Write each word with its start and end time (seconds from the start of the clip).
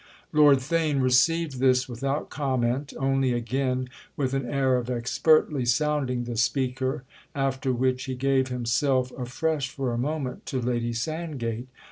Lord 0.33 0.57
Theign 0.57 0.99
received 1.03 1.59
this 1.59 1.87
without 1.87 2.31
comment, 2.31 2.91
only 2.97 3.33
again 3.33 3.87
with 4.17 4.33
an 4.33 4.49
air 4.49 4.75
of 4.77 4.89
expertly 4.89 5.63
sounding 5.63 6.23
the 6.23 6.37
speaker; 6.37 7.03
after 7.35 7.71
which 7.71 8.05
he 8.05 8.15
gave 8.15 8.47
himself 8.47 9.11
afresh 9.11 9.69
for 9.69 9.93
a 9.93 9.99
moment 9.99 10.47
to 10.47 10.59
Lady 10.59 10.91
Sandgate. 10.93 11.67